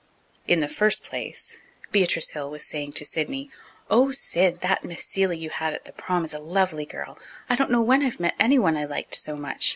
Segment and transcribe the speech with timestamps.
[0.47, 1.57] In the first place,
[1.91, 3.51] Beatrice Hill was saying to Sidney,
[3.87, 7.19] "Oh, Sid, that Miss Seeley you had at the prom is a lovely girl.
[7.47, 9.69] I don't know when I've met anyone I liked so much.